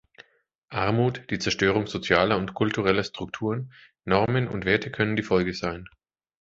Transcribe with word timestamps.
Armut, 0.69 1.29
die 1.29 1.37
Zerstörung 1.37 1.85
sozialer 1.85 2.35
und 2.39 2.55
kultureller 2.55 3.03
Strukturen, 3.03 3.71
Normen 4.03 4.47
und 4.47 4.65
Werte 4.65 4.89
können 4.89 5.15
die 5.15 5.21
Folge 5.21 5.53
sein. 5.53 5.87